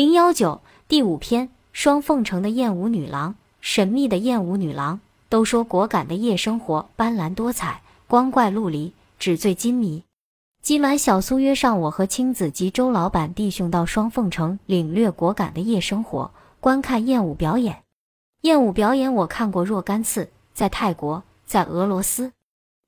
[0.00, 4.98] 零幺九第五篇：双凤城的艳舞女郎，神秘的艳舞女郎。
[5.28, 10.02] 都说果敢的夜生活斑斓多彩，光怪陆离，纸醉金迷。
[10.62, 16.30] 今晚小苏约上我和青子及周老板弟兄到双凤城领略果敢的夜生活，
[16.60, 17.82] 观看艳舞表演。
[18.40, 22.32] 艳舞表演我看过若干次，在泰国，在俄罗斯，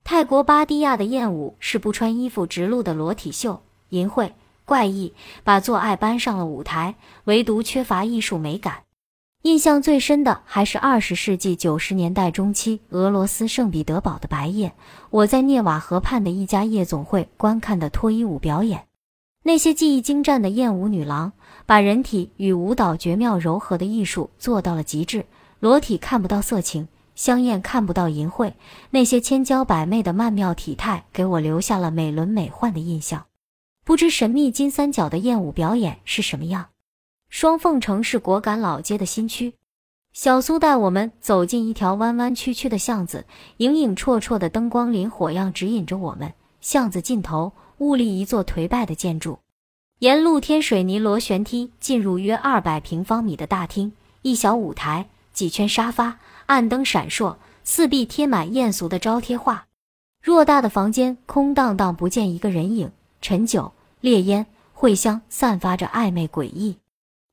[0.03, 3.61] 泰国巴堤亚的艳舞是不穿衣服直露的裸体秀，
[3.91, 4.31] 淫秽。
[4.73, 5.13] 怪异，
[5.45, 6.95] 把做爱搬上了舞台，
[7.25, 8.85] 唯独缺乏艺术美感。
[9.43, 14.73] 印象最深的还是二十世纪九十年代中期俄罗斯圣彼得堡的白夜，
[15.11, 18.87] 我在涅瓦河畔的一家夜总会观看的脱衣舞表演。
[19.43, 21.33] 那些技艺精湛的艳舞女郎，
[21.67, 25.27] 把人体与舞蹈绝妙柔和的艺术做到了极致。
[25.61, 28.55] 裸体看不到色情，香艳看不到淫秽，
[28.89, 33.27] 那些千娇百媚的曼妙体态，给我留下了美轮美奂的印象。
[33.85, 36.67] 不知神秘金三角的艳舞表演是什么样？
[37.29, 39.55] 双凤城是果敢老街的新区。
[40.13, 46.33] 小苏带我们走进一条弯弯曲曲的巷子，影影绰绰的灯光林火样指引着我们。
[46.61, 49.41] 巷子尽头兀立一座颓败的建筑，
[49.99, 53.93] 沿露天水泥螺旋梯进入约二百平方米的大厅。
[54.23, 59.67] 一小舞台，几圈沙发，暗灯闪烁，四壁贴满艳俗的招贴画。
[60.23, 62.93] 偌大的房间空荡荡，不见一个人影。
[63.23, 64.45] 陈酒、烈烟、
[64.77, 66.77] 茴香散发着暧昧诡异。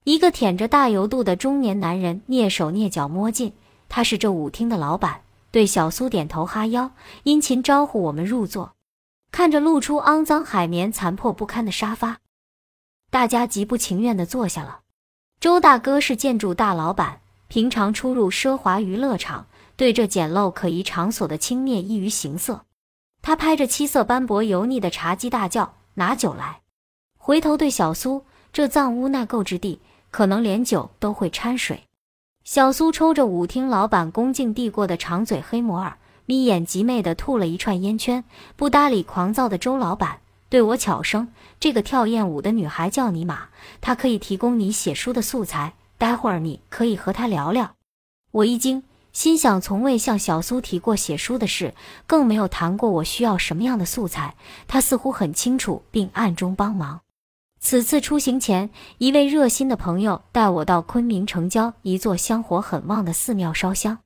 [0.05, 3.51] 一个舔着大油肚的中年男人蹑手蹑脚摸进，
[3.89, 6.91] 他是这舞厅的老板，对小苏点头哈腰，
[7.23, 8.73] 殷勤招呼我们入座。
[9.31, 12.19] 看着露出肮脏海绵、残破不堪的沙发，
[13.11, 14.81] 大家极不情愿地坐下了。
[15.39, 22.65] 周大哥是建筑大老板，平常出入奢华娱乐场，对这简陋可疑场所的轻蔑异于形色。
[23.21, 25.75] 他拍着七色斑驳油腻的茶几大叫。
[25.99, 26.61] 拿酒来，
[27.17, 31.83] 回头对小苏：“这脏污纳垢之地，可能连酒都会掺水。”
[32.45, 38.23] 小苏抽着舞厅老板恭敬递过的长嘴黑摩尔，眯眼极媚地吐了一串烟圈，
[38.55, 41.27] 不搭理狂躁的周老板，对我悄声
[41.59, 43.49] ：“这个跳艳舞的女孩叫尼玛，
[43.81, 47.75] 她可以提供你写书的素材，待会儿你可以和她聊聊。”
[48.31, 48.81] 我一惊。
[49.11, 51.73] 心想，从未向小苏提过写书的事，
[52.05, 54.35] 更没有谈过我需要什么样的素材。
[54.67, 57.01] 他似乎很清楚，并暗中帮忙。
[57.59, 63.97] 此次出行前，一位热心的朋友带我到昆明城郊一座香火很旺的寺庙烧香，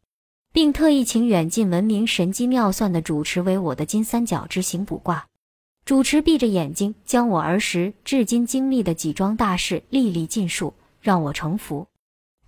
[0.51, 5.27] 并特意请远近闻名神机妙算的主持为我的金三角之行卜卦。
[5.85, 11.85] 主持闭着眼睛，将我儿时至今经历的几桩大事历历尽述，让我成服。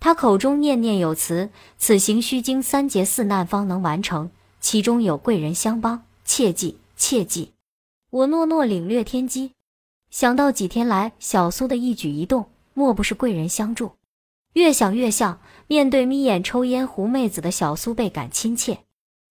[0.06, 4.30] 他口中念念有词：“此行须经三劫四难方能完成，
[4.60, 7.50] 其中有贵人相帮，切记切记。”
[8.10, 9.50] 我诺诺领略天机，
[10.08, 13.96] 想到几天来小苏的一举一动，莫不是贵人相助？
[14.52, 18.78] 越想越像，面对眯眼抽烟狐妹子的小苏，倍感亲切。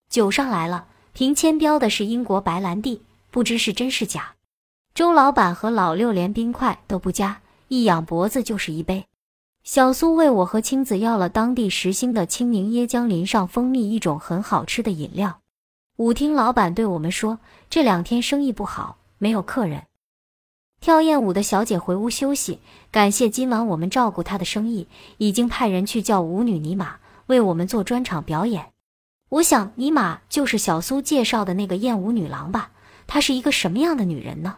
[0.10, 4.36] 酒上来了，瓶签标的是英国白兰地，不知是真是假。
[4.94, 9.06] 周老板和老六连冰块都不加，一仰脖子就是一杯。
[9.66, 15.40] 小苏为我和青子要了当地时兴的青柠椰浆淋上蜂蜜，一种很好吃的饮料。
[15.98, 19.88] 舞厅老板对我们说，这两天生意不好，没有客人。
[20.80, 22.60] 跳艳舞的小姐回屋休息，
[22.92, 24.88] 感谢今晚我们照顾她的生意，
[25.18, 28.68] 已经派人去叫舞女尼玛为我们做专场表演。
[29.30, 32.70] 我想，尼玛就是小苏介绍的那个艳舞女郎吧？
[33.08, 34.58] 她是一个什么样的女人呢？